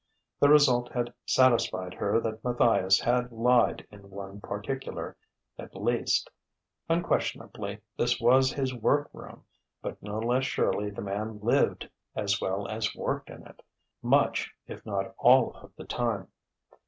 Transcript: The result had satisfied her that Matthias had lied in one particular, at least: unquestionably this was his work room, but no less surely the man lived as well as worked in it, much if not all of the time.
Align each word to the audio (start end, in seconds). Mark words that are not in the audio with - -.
The 0.39 0.49
result 0.49 0.91
had 0.91 1.13
satisfied 1.27 1.93
her 1.93 2.19
that 2.21 2.43
Matthias 2.43 2.99
had 2.99 3.31
lied 3.31 3.85
in 3.91 4.09
one 4.09 4.41
particular, 4.41 5.15
at 5.59 5.75
least: 5.75 6.27
unquestionably 6.89 7.81
this 7.95 8.19
was 8.19 8.51
his 8.51 8.73
work 8.73 9.11
room, 9.13 9.45
but 9.79 10.01
no 10.01 10.17
less 10.17 10.45
surely 10.45 10.89
the 10.89 11.03
man 11.03 11.39
lived 11.41 11.87
as 12.15 12.41
well 12.41 12.67
as 12.67 12.95
worked 12.95 13.29
in 13.29 13.45
it, 13.45 13.61
much 14.01 14.51
if 14.65 14.83
not 14.87 15.13
all 15.19 15.53
of 15.57 15.71
the 15.75 15.85
time. 15.85 16.29